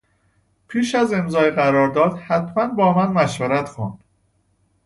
پیش 0.67 0.95
از 0.95 1.13
امضای 1.13 1.51
قرارداد 1.51 2.17
حتما 2.17 2.67
با 2.67 2.93
من 2.93 3.11
مشورت 3.23 3.69
کن. 3.73 3.99